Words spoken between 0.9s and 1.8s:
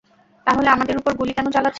উপর গুলি কেন চালাচ্ছেন?